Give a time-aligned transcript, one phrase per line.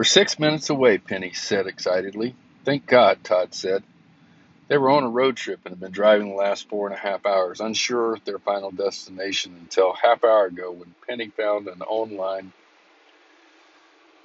[0.00, 2.34] We're six minutes away, Penny said excitedly.
[2.64, 3.84] Thank God, Todd said.
[4.66, 6.98] They were on a road trip and had been driving the last four and a
[6.98, 11.82] half hours, unsure of their final destination until half hour ago when Penny found an
[11.82, 12.54] online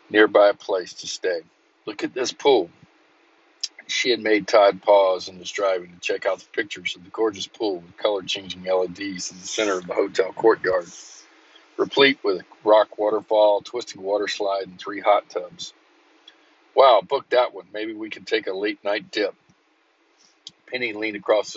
[0.10, 1.42] nearby place to stay.
[1.86, 2.70] Look at this pool.
[3.88, 7.10] She had made Todd pause and was driving to check out the pictures of the
[7.10, 10.88] gorgeous pool with color changing LEDs in the center of the hotel courtyard,
[11.78, 15.74] replete with a rock waterfall, twisting water slide, and three hot tubs.
[16.76, 17.68] Wow, book that one.
[17.74, 19.36] Maybe we can take a late night dip.
[20.68, 21.54] Penny leaned across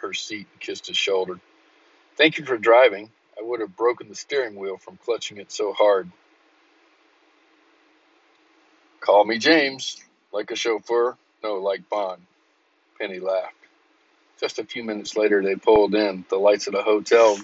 [0.00, 1.40] her seat and kissed his shoulder.
[2.16, 3.10] Thank you for driving.
[3.38, 6.10] I would have broken the steering wheel from clutching it so hard.
[9.00, 9.96] Call me James,
[10.32, 11.16] like a chauffeur.
[11.42, 12.22] No, like Bond.
[12.98, 13.54] Penny laughed.
[14.40, 17.38] Just a few minutes later, they pulled in, the lights of the hotel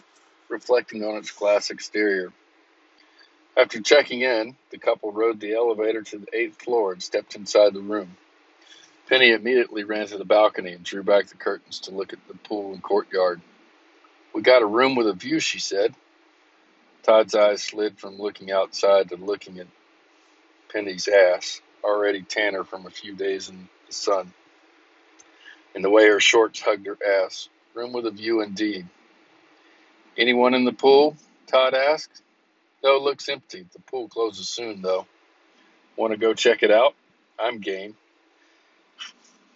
[0.52, 2.32] reflecting on its glass exterior.
[3.56, 7.74] After checking in, the couple rode the elevator to the eighth floor and stepped inside
[7.74, 8.16] the room.
[9.08, 12.34] Penny immediately ran to the balcony and drew back the curtains to look at the
[12.34, 13.40] pool and courtyard.
[14.34, 15.94] We got a room with a view, she said.
[17.02, 19.66] Todd's eyes slid from looking outside to looking at
[20.72, 24.32] Penny's ass, already tanner from a few days in the sun,
[25.74, 27.48] and the way her shorts hugged her ass.
[27.74, 28.86] Room with a view indeed.
[30.18, 31.16] Anyone in the pool?
[31.46, 32.22] Todd asked.
[32.84, 33.66] No, it looks empty.
[33.72, 35.06] The pool closes soon, though.
[35.96, 36.94] Want to go check it out?
[37.38, 37.96] I'm game.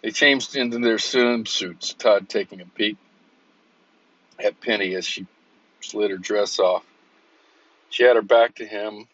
[0.01, 2.97] They changed into their swimsuits, Todd taking a peek
[4.39, 5.25] at Penny as she
[5.81, 6.83] slid her dress off.
[7.89, 9.07] She had her back to him,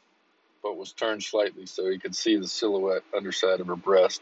[0.61, 4.21] but was turned slightly so he could see the silhouette underside of her breast.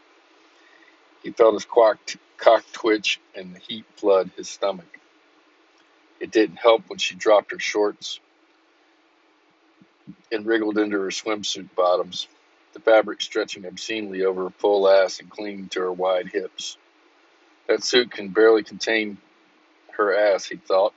[1.22, 1.98] He felt his cock,
[2.36, 4.98] cock twitch and the heat flood his stomach.
[6.22, 8.20] It didn't help when she dropped her shorts
[10.30, 12.28] and wriggled into her swimsuit bottoms
[12.72, 16.78] the fabric stretching obscenely over her full ass and clinging to her wide hips.
[17.68, 19.18] That suit can barely contain
[19.92, 20.94] her ass, he thought.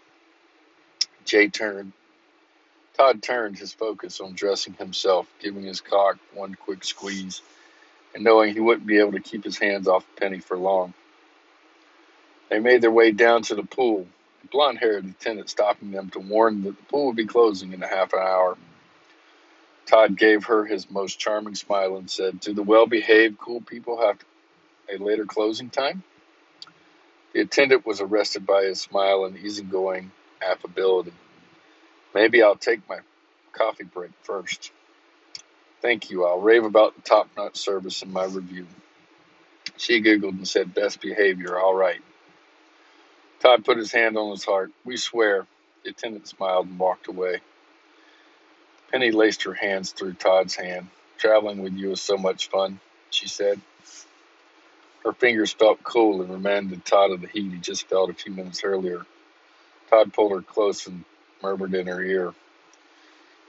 [1.26, 1.92] Jay turned.
[2.96, 7.42] Todd turned his focus on dressing himself, giving his cock one quick squeeze,
[8.14, 10.94] and knowing he wouldn't be able to keep his hands off Penny for long.
[12.50, 14.08] They made their way down to the pool,
[14.46, 17.84] a blond haired attendant stopping them to warn that the pool would be closing in
[17.84, 18.58] a half an hour.
[19.88, 24.02] Todd gave her his most charming smile and said, Do the well behaved, cool people
[24.02, 24.20] have
[24.94, 26.04] a later closing time?
[27.34, 30.12] The attendant was arrested by his smile and easygoing
[30.42, 31.14] affability.
[32.16, 33.00] Maybe I'll take my
[33.54, 34.72] coffee break first.
[35.82, 36.26] Thank you.
[36.26, 38.68] I'll rave about the top notch service in my review.
[39.78, 42.02] She giggled and said, Best behavior, all right.
[43.42, 44.72] Todd put his hand on his heart.
[44.86, 45.48] We swear.
[45.84, 47.42] The attendant smiled and walked away.
[48.92, 50.88] Penny laced her hands through Todd's hand.
[51.18, 52.80] Traveling with you is so much fun,
[53.12, 53.62] she said.
[55.06, 58.34] Her fingers felt cool and reminded Todd of the heat he just felt a few
[58.34, 59.06] minutes earlier.
[59.90, 61.06] Todd pulled her close and
[61.44, 62.34] murmured in her ear,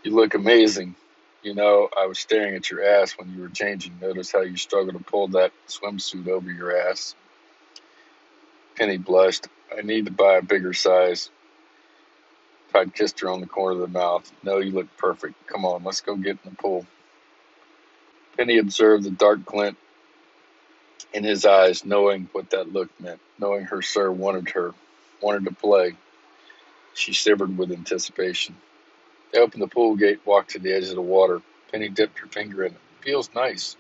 [0.05, 0.97] You look amazing.
[1.43, 4.01] You know, I was staring at your ass when you were changing.
[4.01, 7.17] Notice how you struggled to pull that swimsuit over your ass.
[8.77, 9.47] Penny blushed.
[9.77, 11.31] I need to buy a bigger size.
[12.73, 14.31] Todd kissed her on the corner of the mouth.
[14.43, 15.35] No, you look perfect.
[15.47, 16.87] Come on, let's go get in the pool.
[18.37, 19.79] Penny observed the dark glint
[21.13, 24.75] in his eyes, knowing what that look meant, knowing her sir wanted her,
[25.23, 25.95] wanted to play.
[26.95, 28.57] She shivered with anticipation.
[29.33, 31.43] They opened the pool gate, walked to the edge of the water.
[31.73, 32.81] Penny dipped her finger in it.
[33.03, 33.77] Feels nice.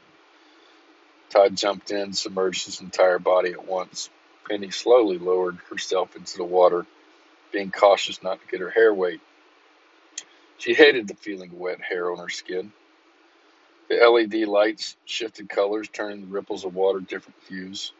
[1.30, 4.10] Todd jumped in, submerged his entire body at once.
[4.48, 6.86] Penny slowly lowered herself into the water
[7.52, 9.18] being cautious not to get her hair wet.
[10.58, 12.72] She hated the feeling of wet hair on her skin.
[13.88, 17.92] The LED lights shifted colors, turning the ripples of water different hues.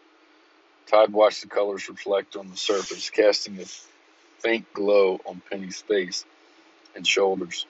[0.87, 3.65] Todd watched the colors reflect on the surface, casting a
[4.41, 6.25] faint glow on Penny's face
[6.95, 7.67] and shoulders.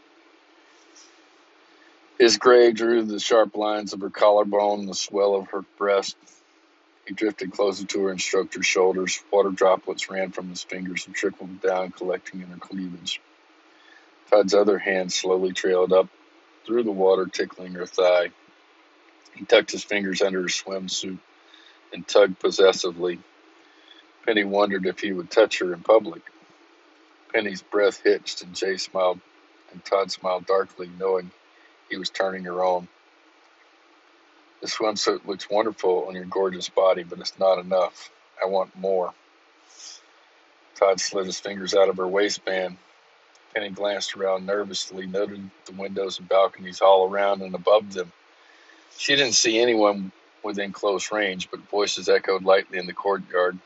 [2.18, 6.16] His gray drew the sharp lines of her collarbone and the swell of her breast.
[7.06, 9.22] He drifted closer to her and stroked her shoulders.
[9.30, 13.20] Water droplets ran from his fingers and trickled down, collecting in her cleavage.
[14.30, 16.08] Todd's other hand slowly trailed up
[16.64, 18.30] through the water, tickling her thigh.
[19.34, 21.18] He tucked his fingers under her swimsuit
[21.92, 23.20] and tugged possessively.
[24.26, 26.22] Penny wondered if he would touch her in public.
[27.32, 29.20] Penny's breath hitched, and Jay smiled,
[29.70, 31.30] and Todd smiled darkly, knowing
[31.88, 32.88] he was turning her on.
[34.60, 38.10] The swimsuit looks wonderful on your gorgeous body, but it's not enough.
[38.42, 39.12] I want more.
[40.74, 42.76] Todd slid his fingers out of her waistband.
[43.54, 48.12] Penny glanced around nervously, noted the windows and balconies all around and above them.
[48.98, 50.12] She didn't see anyone
[50.42, 53.58] within close range, but voices echoed lightly in the courtyard.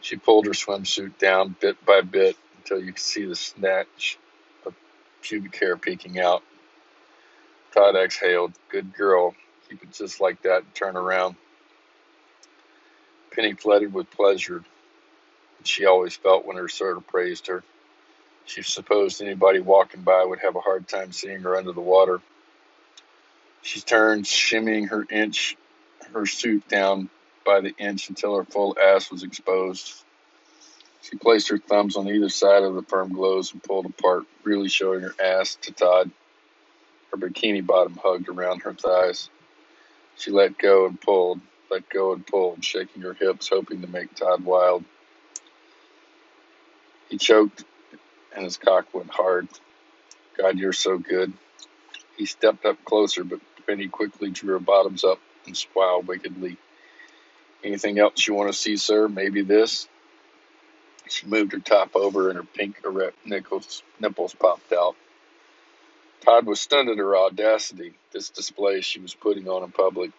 [0.00, 4.18] She pulled her swimsuit down bit by bit until you could see the snatch
[4.64, 4.74] of
[5.22, 6.42] pubic hair peeking out.
[7.72, 8.52] Todd exhaled.
[8.70, 9.34] Good girl.
[9.70, 11.36] Keep it just like that and turn around.
[13.30, 14.64] Penny flooded with pleasure
[15.64, 17.62] she always felt when her sort praised her.
[18.46, 22.20] She supposed anybody walking by would have a hard time seeing her under the water.
[23.62, 25.56] She turned, shimmying her inch,
[26.12, 27.10] her suit down
[27.44, 30.02] by the inch until her full ass was exposed.
[31.02, 34.68] She placed her thumbs on either side of the firm glows and pulled apart, really
[34.68, 36.10] showing her ass to Todd.
[37.10, 39.28] Her bikini bottom hugged around her thighs.
[40.20, 41.40] She let go and pulled,
[41.70, 44.84] let go and pulled, shaking her hips, hoping to make Todd wild.
[47.08, 47.64] He choked
[48.34, 49.48] and his cock went hard.
[50.38, 51.32] God, you're so good.
[52.16, 56.58] He stepped up closer, but Penny quickly drew her bottoms up and smiled wickedly.
[57.64, 59.08] Anything else you want to see, sir?
[59.08, 59.88] Maybe this?
[61.08, 64.96] She moved her top over and her pink erect nipples, nipples popped out.
[66.20, 70.12] Todd was stunned at her audacity, this display she was putting on in public,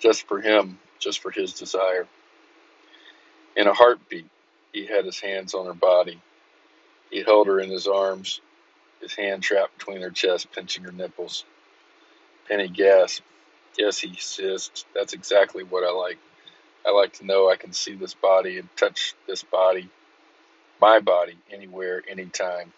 [0.00, 2.06] just for him, just for his desire.
[3.56, 4.26] In a heartbeat,
[4.72, 6.20] he had his hands on her body.
[7.10, 8.40] He held her in his arms,
[9.00, 11.44] his hand trapped between her chest, pinching her nipples.
[12.48, 13.26] Penny gasped.
[13.78, 14.86] Yes, he hissed.
[14.94, 16.18] That's exactly what I like.
[16.86, 19.90] I like to know I can see this body and touch this body,
[20.80, 22.72] my body, anywhere, anytime.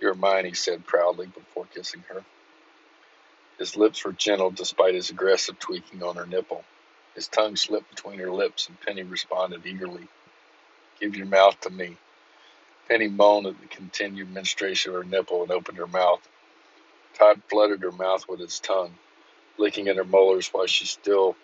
[0.00, 2.24] You're mine, he said proudly before kissing her.
[3.58, 6.64] His lips were gentle despite his aggressive tweaking on her nipple.
[7.14, 10.08] His tongue slipped between her lips, and Penny responded eagerly.
[10.98, 11.98] Give your mouth to me.
[12.88, 16.26] Penny moaned at the continued menstruation of her nipple and opened her mouth.
[17.14, 18.94] Todd flooded her mouth with his tongue,
[19.58, 21.36] licking at her molars while she still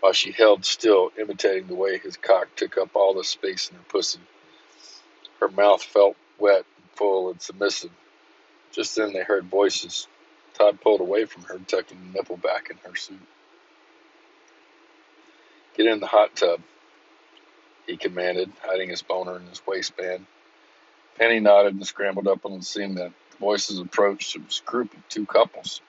[0.00, 3.76] while she held still, imitating the way his cock took up all the space in
[3.76, 4.20] her pussy.
[5.40, 6.66] Her mouth felt wet
[6.96, 7.90] full and submissive.
[8.72, 10.08] Just then they heard voices.
[10.54, 13.20] Todd pulled away from her, tucking the nipple back in her suit.
[15.76, 16.60] Get in the hot tub,
[17.86, 20.26] he commanded, hiding his boner in his waistband.
[21.18, 23.14] Penny nodded and scrambled up on the cement.
[23.30, 24.36] The voices approached.
[24.36, 25.80] It was a group of two couples.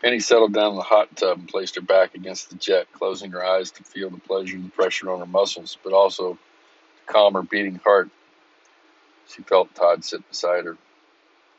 [0.00, 3.30] Penny settled down in the hot tub and placed her back against the jet, closing
[3.32, 6.38] her eyes to feel the pleasure and the pressure on her muscles, but also to
[7.12, 8.10] calm her beating heart.
[9.34, 10.76] She felt Todd sit beside her.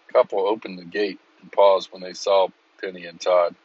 [0.08, 2.50] The couple opened the gate and paused when they saw
[2.81, 3.56] Penny and Todd.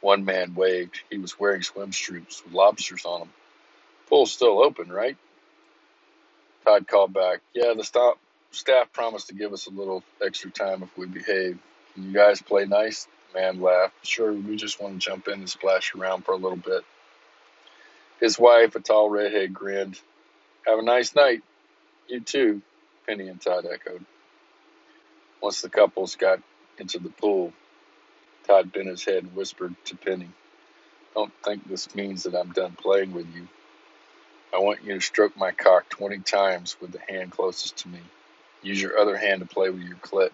[0.00, 1.00] One man waved.
[1.10, 3.30] He was wearing swim swimsuits with lobsters on them.
[4.08, 5.16] Pool's still open, right?
[6.64, 7.40] Todd called back.
[7.54, 8.18] Yeah, the stop
[8.50, 11.58] staff promised to give us a little extra time if we behave.
[11.94, 13.08] Can you guys play nice?
[13.32, 14.06] The man laughed.
[14.06, 16.84] Sure, we just want to jump in and splash around for a little bit.
[18.20, 20.00] His wife, a tall redhead, grinned.
[20.66, 21.42] Have a nice night.
[22.08, 22.62] You too,
[23.06, 24.04] Penny and Todd echoed.
[25.42, 26.40] Once the couples got
[26.78, 27.52] into the pool,
[28.46, 30.28] Todd bent his head and whispered to Penny,
[31.14, 33.48] Don't think this means that I'm done playing with you.
[34.54, 38.00] I want you to stroke my cock 20 times with the hand closest to me.
[38.62, 40.30] Use your other hand to play with your clit.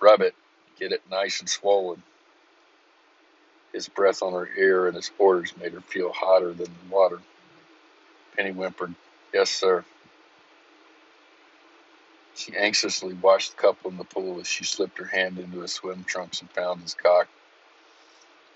[0.00, 0.34] Rub it.
[0.78, 2.02] Get it nice and swollen.
[3.72, 7.20] His breath on her ear and his orders made her feel hotter than the water.
[8.36, 8.94] Penny whimpered,
[9.34, 9.84] Yes, sir.
[12.36, 15.72] She anxiously watched the couple in the pool as she slipped her hand into his
[15.72, 17.28] swim trunks and found his cock.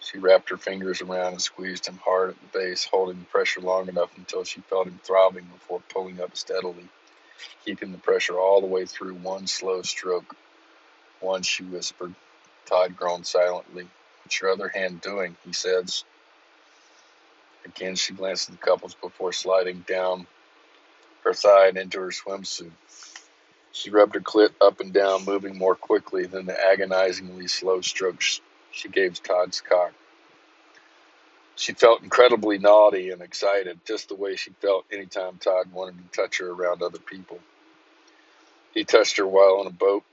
[0.01, 3.61] She wrapped her fingers around and squeezed him hard at the base, holding the pressure
[3.61, 6.89] long enough until she felt him throbbing before pulling up steadily,
[7.65, 10.37] keeping the pressure all the way through one slow stroke.
[11.21, 12.15] One, she whispered.
[12.67, 13.89] Todd groaned silently.
[14.23, 15.37] What's your other hand doing?
[15.47, 15.91] he said.
[17.65, 20.27] Again, she glanced at the couples before sliding down
[21.25, 22.73] her thigh and into her swimsuit.
[23.73, 28.41] She rubbed her clit up and down, moving more quickly than the agonizingly slow strokes
[28.73, 29.93] she gave Todd's cock.
[31.57, 36.23] She felt incredibly naughty and excited, just the way she felt anytime Todd wanted to
[36.23, 37.39] touch her around other people.
[38.73, 40.05] He touched her while on a boat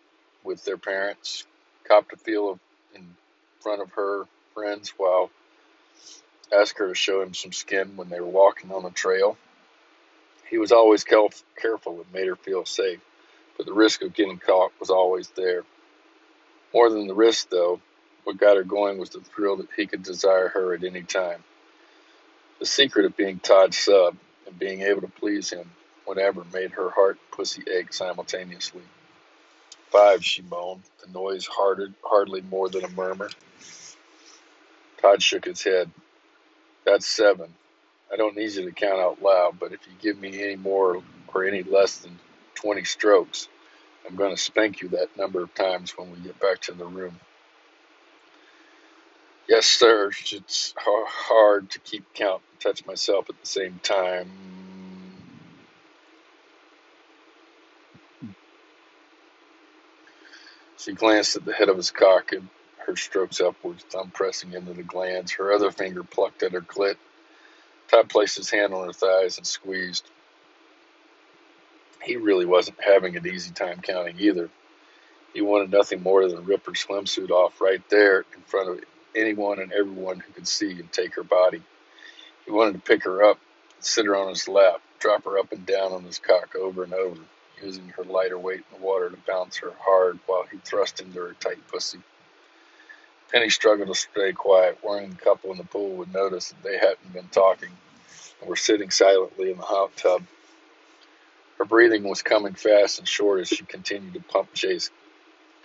[0.43, 1.45] with their parents,
[1.85, 2.59] copped a feel
[2.93, 3.15] in
[3.61, 5.31] front of her friends while
[6.53, 9.37] asked her to show him some skin when they were walking on a trail.
[10.49, 12.99] He was always careful and made her feel safe,
[13.57, 15.63] but the risk of getting caught was always there.
[16.73, 17.81] More than the risk, though,
[18.23, 21.43] what got her going was the thrill that he could desire her at any time.
[22.59, 25.69] The secret of being Todd's sub and being able to please him
[26.05, 28.83] whenever made her heart and pussy ache simultaneously.
[29.89, 33.29] Five, she moaned, the noise harded, hardly more than a murmur.
[35.01, 35.89] Todd shook his head.
[36.85, 37.53] That's seven.
[38.11, 41.01] I don't need you to count out loud, but if you give me any more
[41.33, 42.17] or any less than
[42.57, 43.49] 20 strokes,
[44.07, 46.85] I'm going to spank you that number of times when we get back to the
[46.85, 47.19] room.
[49.49, 50.11] Yes, sir.
[50.31, 54.31] It's hard to keep count and touch myself at the same time.
[60.77, 62.49] She glanced at the head of his cock and
[62.87, 65.33] her strokes upwards, thumb pressing into the glands.
[65.33, 66.95] Her other finger plucked at her clit.
[67.89, 70.09] Todd placed his hand on her thighs and squeezed.
[72.07, 74.49] He really wasn't having an easy time counting either.
[75.33, 78.83] He wanted nothing more than rip her swimsuit off right there in front of
[79.13, 81.61] anyone and everyone who could see and take her body.
[82.45, 83.39] He wanted to pick her up,
[83.81, 86.93] sit her on his lap, drop her up and down on his cock over and
[86.93, 87.19] over,
[87.61, 91.19] using her lighter weight in the water to bounce her hard while he thrust into
[91.19, 91.99] her tight pussy.
[93.33, 96.77] Penny struggled to stay quiet, worrying the couple in the pool would notice that they
[96.77, 97.71] hadn't been talking
[98.39, 100.23] and were sitting silently in the hot tub.
[101.57, 104.91] Her breathing was coming fast and short as she continued to pump Chase,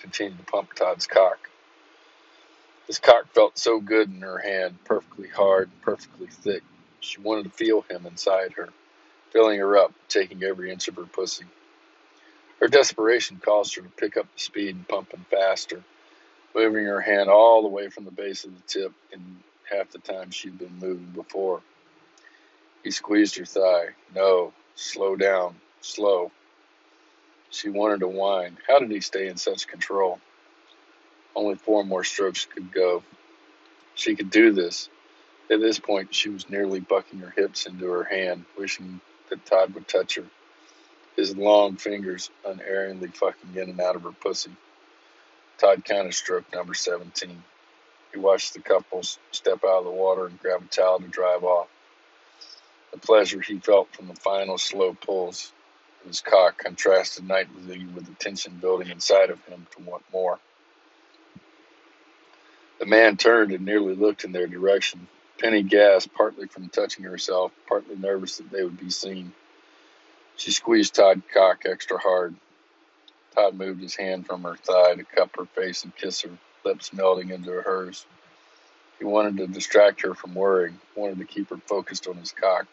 [0.01, 1.51] continued to pump Todd's cock.
[2.87, 6.63] His cock felt so good in her hand, perfectly hard and perfectly thick.
[7.01, 8.71] She wanted to feel him inside her,
[9.31, 11.45] filling her up, taking every inch of her pussy.
[12.61, 15.83] Her desperation caused her to pick up the speed and pump him faster,
[16.55, 19.39] moving her hand all the way from the base of the tip in
[19.71, 21.61] half the time she'd been moving before.
[22.85, 23.89] He squeezed her thigh.
[24.15, 26.31] No, slow down, slow.
[27.51, 28.57] She wanted to whine.
[28.67, 30.19] How did he stay in such control?
[31.35, 33.03] Only four more strokes could go.
[33.95, 34.89] She could do this.
[35.51, 39.75] At this point, she was nearly bucking her hips into her hand, wishing that Todd
[39.75, 40.25] would touch her
[41.17, 44.51] his long fingers unerringly fucking in and out of her pussy.
[45.59, 47.43] Todd counted stroke number 17.
[48.13, 51.45] He watched the couple step out of the water and grab a towel to drive
[51.45, 51.69] off.
[52.93, 55.53] The pleasure he felt from the final slow pulls
[56.07, 60.39] his cock contrasted nightly with the tension building inside of him to want more.
[62.79, 65.07] The man turned and nearly looked in their direction.
[65.39, 69.33] Penny gasped, partly from touching herself, partly nervous that they would be seen.
[70.37, 72.35] She squeezed Todd's cock extra hard.
[73.35, 76.31] Todd moved his hand from her thigh to cup her face and kiss her,
[76.65, 78.07] lips melting into hers.
[78.99, 82.67] He wanted to distract her from worrying, wanted to keep her focused on his cock.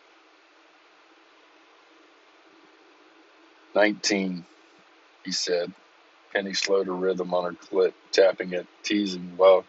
[3.80, 4.46] Nineteen,
[5.24, 5.72] he said.
[6.34, 9.66] Penny slowed her rhythm on her clit, tapping it, teasing while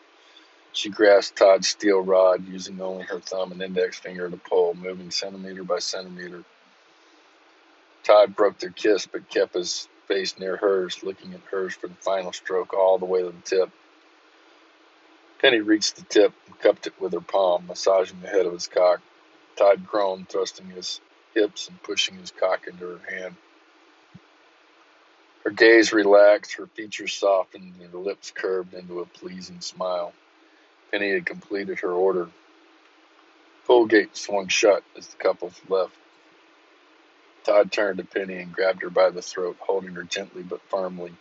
[0.73, 5.13] she grasped Todd's steel rod, using only her thumb and index finger to pull, moving
[5.13, 6.45] centimeter by centimeter
[8.03, 11.95] Todd broke their kiss but kept his face near hers, looking at hers for the
[11.95, 13.71] final stroke all the way to the tip.
[15.41, 18.67] Penny reached the tip and cupped it with her palm, massaging the head of his
[18.67, 19.01] cock.
[19.57, 21.01] Todd groaned, thrusting his
[21.35, 23.37] hips and pushing his cock into her hand.
[25.51, 30.13] Her gaze relaxed, her features softened, and her lips curved into a pleasing smile.
[30.93, 32.29] Penny had completed her order.
[33.65, 35.97] Full gate swung shut as the couple left.
[37.43, 41.13] Todd turned to Penny and grabbed her by the throat, holding her gently but firmly.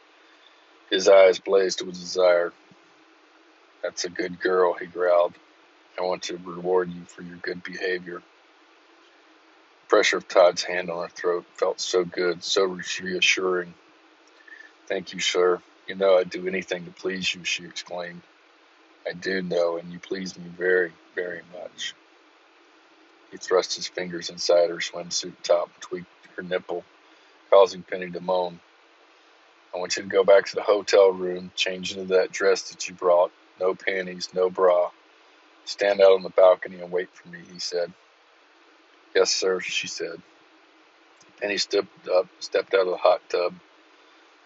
[0.92, 2.54] His eyes blazed with desire.
[3.82, 5.34] That's a good girl, he growled.
[5.98, 8.20] I want to reward you for your good behavior.
[8.20, 12.66] The pressure of Todd's hand on her throat felt so good, so
[13.02, 13.74] reassuring.
[14.90, 15.62] Thank you, sir.
[15.88, 18.24] You know I'd do anything to please you, she exclaimed.
[19.08, 21.96] I do know, and you please me very, very much.
[23.32, 26.84] He thrust his fingers inside her swimsuit top tweaked her nipple,
[27.52, 28.60] causing Penny to moan.
[29.74, 32.88] I want you to go back to the hotel room, change into that dress that
[32.88, 33.32] you brought.
[33.60, 34.90] No panties, no bra.
[35.66, 37.94] Stand out on the balcony and wait for me, he said.
[39.16, 40.22] Yes, sir, she said.
[41.40, 43.54] Penny stepped up, stepped out of the hot tub.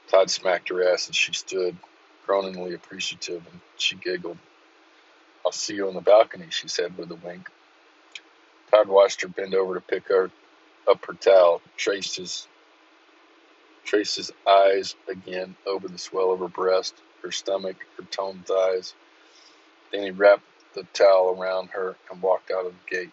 [0.09, 1.75] Todd smacked her ass as she stood,
[2.27, 4.37] groaningly appreciative, and she giggled.
[5.45, 7.49] I'll see you on the balcony, she said with a wink.
[8.71, 10.31] Todd watched her bend over to pick her
[10.89, 12.47] up her towel, traced his
[13.85, 18.93] traced his eyes again over the swell of her breast, her stomach, her toned thighs.
[19.91, 20.43] Then he wrapped
[20.73, 23.11] the towel around her and walked out of the gate.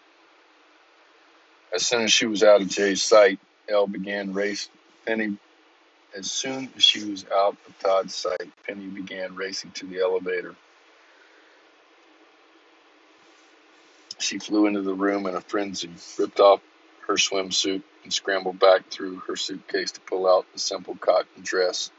[1.73, 4.69] As soon as she was out of Jay's sight, Elle began race.
[5.05, 5.37] Penny,
[6.15, 10.55] as soon as she was out of Todd's sight, Penny began racing to the elevator.
[14.19, 16.61] She flew into the room in a frenzy, ripped off
[17.07, 21.89] her swimsuit, and scrambled back through her suitcase to pull out the simple cotton dress.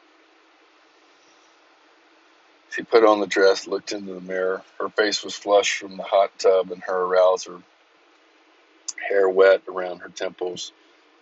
[2.71, 4.63] She put on the dress, looked into the mirror.
[4.79, 7.63] Her face was flushed from the hot tub and her arouser,
[9.09, 10.73] hair wet around her temples.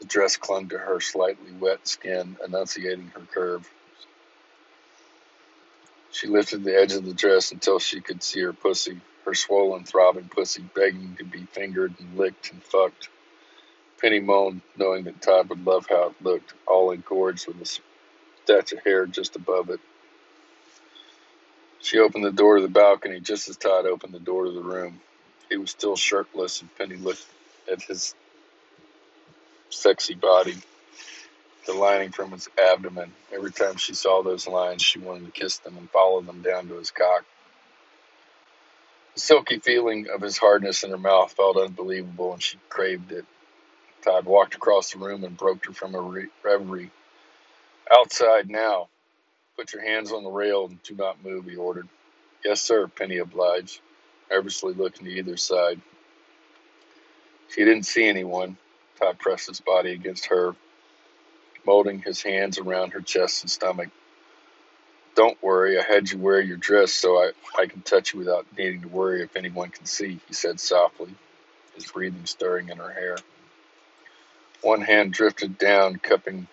[0.00, 3.70] The dress clung to her slightly wet skin, enunciating her curve.
[6.12, 9.84] She lifted the edge of the dress until she could see her pussy, her swollen,
[9.84, 13.08] throbbing pussy begging to be fingered and licked and fucked.
[14.00, 17.80] Penny moaned, knowing that Todd would love how it looked, all engorged with a
[18.46, 19.80] thatch of hair just above it.
[21.80, 24.62] She opened the door to the balcony just as Todd opened the door to the
[24.62, 25.00] room.
[25.50, 27.26] He was still shirtless, and Penny looked
[27.70, 28.14] at his
[29.70, 30.56] sexy body,
[31.66, 33.12] the lining from his abdomen.
[33.34, 36.68] Every time she saw those lines, she wanted to kiss them and follow them down
[36.68, 37.24] to his cock.
[39.14, 43.24] The silky feeling of his hardness in her mouth felt unbelievable, and she craved it.
[44.02, 46.90] Todd walked across the room and broke her from her reverie.
[47.92, 48.88] Outside now.
[49.56, 51.88] Put your hands on the rail and do not move, he ordered.
[52.44, 53.80] Yes, sir, Penny obliged,
[54.30, 55.80] nervously looking to either side.
[57.50, 58.56] She didn't see anyone.
[59.00, 60.54] Todd pressed his body against her,
[61.66, 63.88] molding his hands around her chest and stomach.
[65.16, 68.46] Don't worry, I had you wear your dress so I, I can touch you without
[68.56, 71.14] needing to worry if anyone can see, he said softly,
[71.74, 73.16] his breathing stirring in her hair.
[74.62, 76.46] One hand drifted down, cupping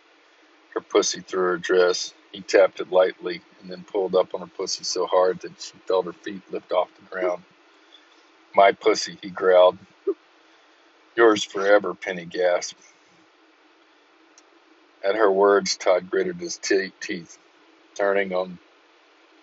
[0.73, 2.13] her pussy through her dress.
[2.31, 5.73] He tapped it lightly and then pulled up on her pussy so hard that she
[5.87, 7.43] felt her feet lift off the ground.
[8.55, 9.77] My pussy, he growled.
[11.17, 12.81] Yours forever, Penny gasped.
[15.03, 17.37] At her words, Todd gritted his teeth.
[17.95, 18.59] Turning on,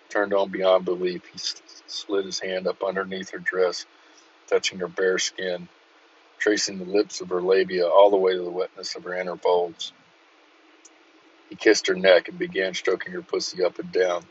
[0.09, 1.39] turned on beyond belief, he
[1.87, 3.85] slid his hand up underneath her dress,
[4.47, 5.67] touching her bare skin
[6.39, 9.37] tracing the lips of her labia all the way to the wetness of her inner
[9.37, 9.93] folds.
[11.49, 14.23] He kissed her neck and began stroking her pussy up and down,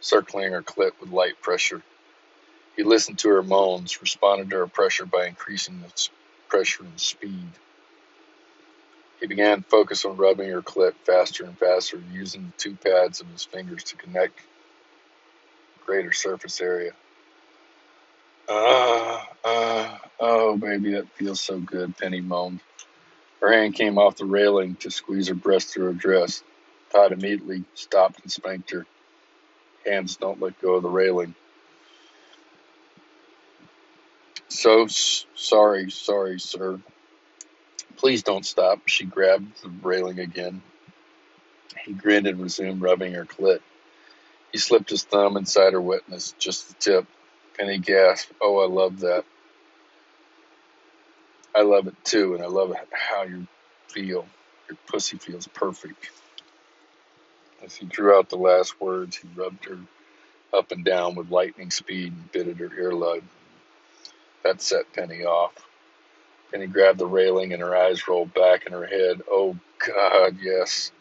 [0.00, 1.82] circling her clit with light pressure.
[2.76, 5.90] He listened to her moans, responded to her pressure by increasing the
[6.54, 7.48] pressure and speed.
[9.18, 13.20] He began to focus on rubbing her clit faster and faster, using the two pads
[13.20, 14.38] of his fingers to connect
[15.84, 16.92] greater surface area.
[18.48, 22.60] Ah, uh, uh, oh, baby, that feels so good, Penny moaned.
[23.40, 26.44] Her hand came off the railing to squeeze her breast through her dress.
[26.92, 28.86] Todd immediately stopped and spanked her.
[29.84, 31.34] Hands don't let go of the railing.
[34.54, 36.80] So sorry, sorry, sir.
[37.96, 38.86] Please don't stop.
[38.86, 40.62] She grabbed the railing again.
[41.84, 43.60] He grinned and resumed rubbing her clit.
[44.52, 47.06] He slipped his thumb inside her wetness, just the tip.
[47.58, 49.24] and he gasped, Oh, I love that.
[51.54, 53.46] I love it too, and I love how you
[53.88, 54.26] feel.
[54.68, 56.10] Your pussy feels perfect.
[57.64, 59.78] As he drew out the last words, he rubbed her
[60.54, 63.24] up and down with lightning speed and bit at her earlobe.
[64.44, 65.54] That set Penny off.
[66.52, 69.22] Penny grabbed the railing and her eyes rolled back in her head.
[69.30, 70.92] Oh, God, yes.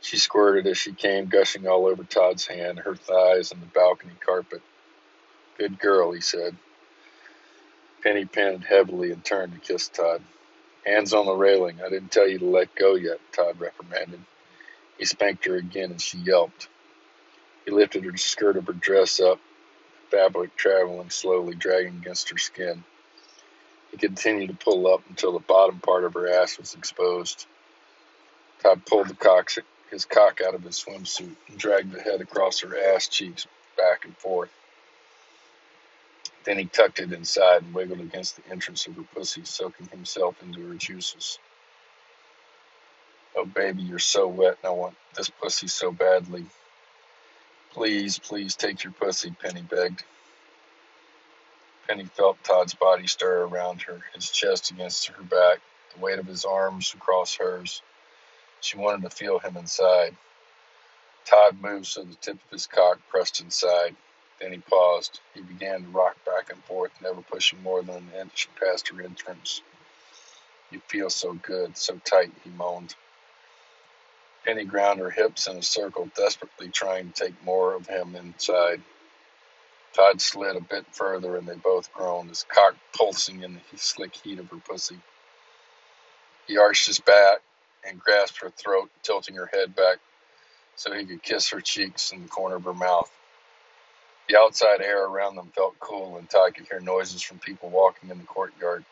[0.00, 4.14] She squirted as she came, gushing all over Todd's hand, her thighs, and the balcony
[4.24, 4.62] carpet.
[5.58, 6.56] Good girl, he said.
[8.02, 10.22] Penny panted heavily and turned to kiss Todd.
[10.86, 11.80] Hands on the railing.
[11.84, 14.20] I didn't tell you to let go yet, Todd reprimanded.
[14.98, 16.68] He spanked her again and she yelped.
[17.64, 19.40] He lifted her skirt of her dress up,
[20.10, 22.84] fabric traveling slowly, dragging against her skin.
[23.90, 27.46] He continued to pull up until the bottom part of her ass was exposed.
[28.62, 29.50] Todd pulled the cock,
[29.90, 33.46] his cock out of his swimsuit and dragged the head across her ass cheeks
[33.76, 34.50] back and forth.
[36.44, 40.42] Then he tucked it inside and wiggled against the entrance of her pussy, soaking himself
[40.42, 41.38] into her juices.
[43.36, 46.46] Oh, baby, you're so wet, and I want this pussy so badly.
[47.72, 50.02] Please, please take your pussy, Penny begged.
[51.88, 55.60] Penny felt Todd's body stir around her, his chest against her back,
[55.94, 57.82] the weight of his arms across hers.
[58.60, 60.16] She wanted to feel him inside.
[61.24, 63.94] Todd moved so the tip of his cock pressed inside.
[64.40, 65.20] Then he paused.
[65.34, 69.02] He began to rock back and forth, never pushing more than an inch past her
[69.02, 69.62] entrance.
[70.70, 72.94] You feel so good, so tight, he moaned.
[74.44, 78.82] Penny ground her hips in a circle, desperately trying to take more of him inside.
[79.92, 84.14] Todd slid a bit further, and they both groaned, his cock pulsing in the slick
[84.14, 84.98] heat of her pussy.
[86.46, 87.38] He arched his back
[87.84, 89.98] and grasped her throat, tilting her head back
[90.76, 93.10] so he could kiss her cheeks and the corner of her mouth.
[94.28, 98.10] The outside air around them felt cool, and Todd could hear noises from people walking
[98.10, 98.84] in the courtyard,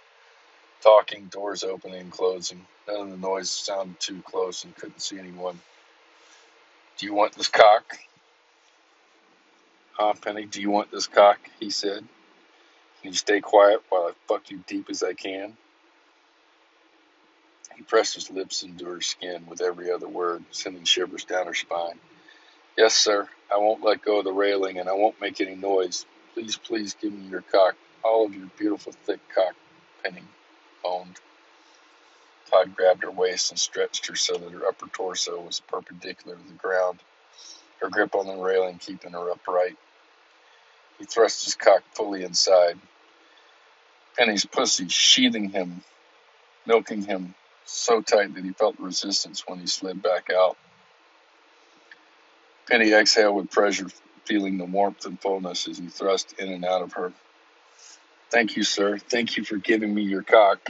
[0.82, 2.66] talking, doors opening and closing.
[2.88, 5.60] None of the noise sounded too close and couldn't see anyone.
[6.98, 7.98] Do you want this cock?
[9.92, 11.38] Huh, Penny, do you want this cock?
[11.60, 12.04] He said.
[13.02, 15.56] Can you stay quiet while I fuck you deep as I can?
[17.76, 21.54] He pressed his lips into her skin with every other word, sending shivers down her
[21.54, 21.98] spine.
[22.76, 23.28] Yes, sir.
[23.52, 26.06] I won't let go of the railing and I won't make any noise.
[26.34, 27.76] Please, please give me your cock.
[28.04, 29.54] All of your beautiful thick cock,
[30.04, 30.22] Penny
[30.84, 31.16] moaned.
[32.50, 36.48] Todd grabbed her waist and stretched her so that her upper torso was perpendicular to
[36.48, 37.00] the ground,
[37.80, 39.76] her grip on the railing keeping her upright.
[40.98, 42.78] He thrust his cock fully inside.
[44.16, 45.82] Penny's pussy sheathing him,
[46.66, 50.56] milking him so tight that he felt resistance when he slid back out.
[52.68, 53.88] Penny exhaled with pleasure,
[54.24, 57.12] feeling the warmth and fullness as he thrust in and out of her.
[58.30, 58.98] Thank you, sir.
[58.98, 60.60] Thank you for giving me your cock.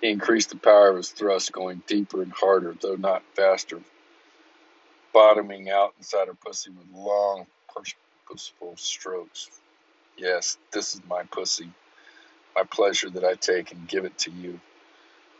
[0.00, 3.80] He increased the power of his thrust, going deeper and harder, though not faster,
[5.12, 7.46] bottoming out inside her pussy with long,
[8.26, 9.50] purposeful strokes.
[10.16, 11.70] Yes, this is my pussy,
[12.56, 14.60] my pleasure that I take and give it to you.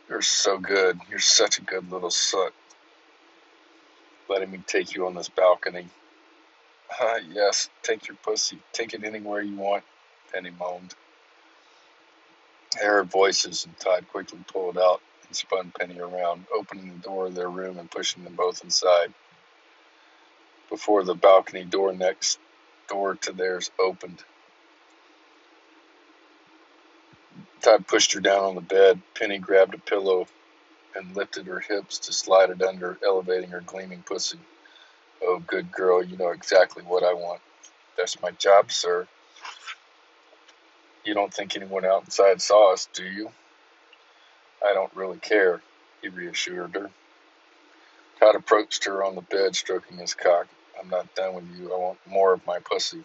[0.09, 0.99] You're so good.
[1.09, 2.53] You're such a good little soot.
[4.29, 5.87] Letting me take you on this balcony.
[6.99, 8.59] Ah, yes, take your pussy.
[8.73, 9.83] Take it anywhere you want,
[10.33, 10.95] Penny moaned.
[12.81, 17.35] Heard voices, and Todd quickly pulled out and spun Penny around, opening the door of
[17.35, 19.13] their room and pushing them both inside.
[20.69, 22.39] Before the balcony door next
[22.89, 24.23] door to theirs opened,
[27.61, 29.01] Todd pushed her down on the bed.
[29.15, 30.27] Penny grabbed a pillow
[30.95, 34.39] and lifted her hips to slide it under, elevating her gleaming pussy.
[35.21, 37.41] Oh, good girl, you know exactly what I want.
[37.97, 39.07] That's my job, sir.
[41.05, 43.31] You don't think anyone outside saw us, do you?
[44.63, 45.61] I don't really care,
[46.01, 46.89] he reassured her.
[48.19, 50.47] Todd approached her on the bed, stroking his cock.
[50.79, 51.73] I'm not done with you.
[51.73, 53.03] I want more of my pussy.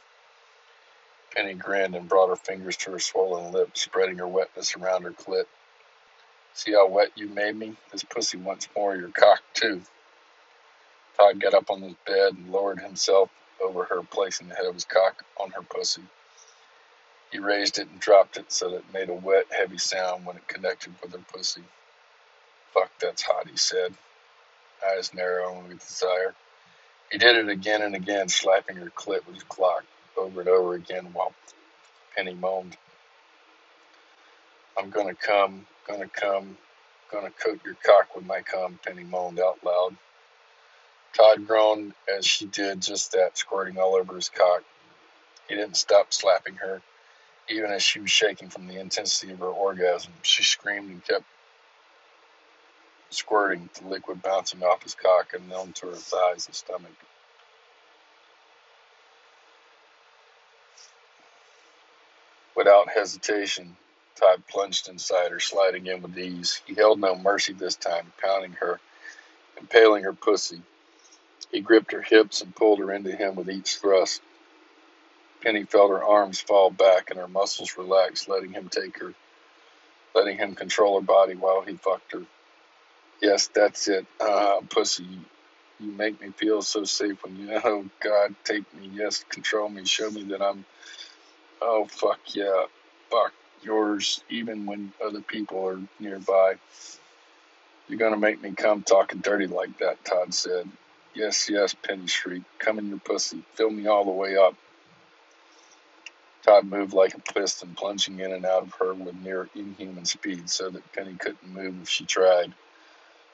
[1.34, 5.12] Penny grinned and brought her fingers to her swollen lips, spreading her wetness around her
[5.12, 5.44] clit.
[6.52, 7.76] See how wet you made me?
[7.92, 9.82] This pussy wants more of your cock, too.
[11.16, 13.30] Todd got up on his bed and lowered himself
[13.62, 16.02] over her, placing the head of his cock on her pussy.
[17.34, 20.36] He raised it and dropped it so that it made a wet, heavy sound when
[20.36, 21.64] it connected with her pussy.
[22.72, 23.92] Fuck, that's hot, he said,
[24.86, 26.32] eyes narrowing with desire.
[27.10, 29.82] He did it again and again, slapping her clit with his clock
[30.16, 31.34] over and over again while
[32.16, 32.76] Penny moaned.
[34.78, 36.56] I'm gonna come, gonna come,
[37.10, 39.96] gonna coat your cock with my cum, Penny moaned out loud.
[41.16, 44.62] Todd groaned as she did just that, squirting all over his cock.
[45.48, 46.80] He didn't stop slapping her,
[47.48, 50.12] even as she was shaking from the intensity of her orgasm.
[50.22, 51.24] She screamed and kept
[53.10, 56.92] squirting, the liquid bouncing off his cock and onto her thighs and stomach.
[62.56, 63.76] Without hesitation,
[64.16, 66.62] Todd plunged inside her, sliding in with ease.
[66.66, 68.80] He held no mercy this time, pounding her,
[69.58, 70.62] impaling her pussy.
[71.50, 74.22] He gripped her hips and pulled her into him with each thrust.
[75.44, 79.14] Penny felt her arms fall back and her muscles relax, letting him take her,
[80.14, 82.22] letting him control her body while he fucked her.
[83.22, 84.06] Yes, that's it.
[84.20, 85.06] Ah, pussy,
[85.80, 88.90] you make me feel so safe when you, oh God, take me.
[88.92, 89.84] Yes, control me.
[89.86, 90.58] Show me that I'm
[91.62, 92.66] Oh, fuck yeah.
[93.10, 96.56] Fuck yours, even when other people are nearby.
[97.88, 100.70] You're gonna make me come talking dirty like that, Todd said.
[101.14, 102.46] Yes, yes, Penny shrieked.
[102.60, 103.44] Come in your pussy.
[103.54, 104.54] Fill me all the way up.
[106.44, 110.50] Todd moved like a piston, plunging in and out of her with near inhuman speed
[110.50, 112.52] so that Penny couldn't move if she tried.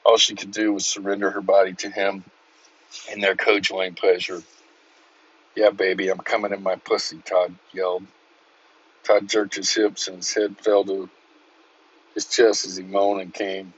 [0.05, 2.23] All she could do was surrender her body to him
[3.11, 4.41] in their co-joined pleasure.
[5.55, 8.05] Yeah, baby, I'm coming in my pussy, Todd yelled.
[9.03, 11.09] Todd jerked his hips and his head fell to
[12.15, 13.73] his chest as he moaned and came,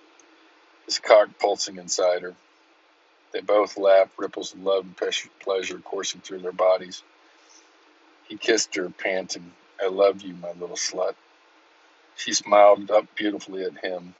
[0.86, 2.36] his cock pulsing inside her.
[3.32, 4.96] They both laughed, ripples of love and
[5.40, 7.02] pleasure coursing through their bodies.
[8.28, 11.16] He kissed her, panting, I love you, my little slut.
[12.18, 14.16] She smiled up beautifully at him,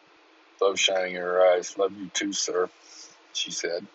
[0.62, 1.78] love shining in her eyes.
[1.78, 2.70] Love you too, sir,
[3.34, 3.88] she said.